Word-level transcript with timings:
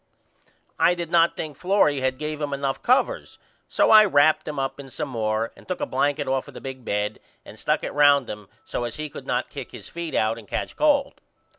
I 0.79 0.95
did 0.95 1.11
not 1.11 1.37
think 1.37 1.55
Florrie 1.55 1.99
had 1.99 2.17
gave 2.17 2.41
him 2.41 2.53
enough 2.53 2.81
covers 2.81 3.37
so 3.69 3.91
I 3.91 4.03
rapped 4.03 4.47
him 4.47 4.57
up 4.57 4.79
in 4.79 4.89
some 4.89 5.09
more 5.09 5.51
and 5.55 5.67
took 5.67 5.79
a 5.79 5.85
blanket 5.85 6.27
off 6.27 6.47
of 6.47 6.55
the 6.55 6.59
big 6.59 6.83
bed 6.83 7.19
and 7.45 7.59
stuck 7.59 7.83
it 7.83 7.93
round 7.93 8.27
him 8.27 8.47
so 8.65 8.83
as 8.83 8.95
he 8.95 9.09
could 9.11 9.27
not 9.27 9.51
kick 9.51 9.69
his 9.73 9.89
feet 9.89 10.15
out 10.15 10.39
and 10.39 10.47
catch 10.47 10.75
cold. 10.75 11.21